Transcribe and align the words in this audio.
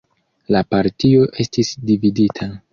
La 0.55 0.61
partio 0.75 1.29
estis 1.45 1.73
dividita. 1.93 2.53